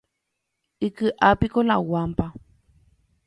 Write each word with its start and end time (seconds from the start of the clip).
Iky'ápiko 0.87 1.59
la 1.67 1.75
guampa. 1.87 2.25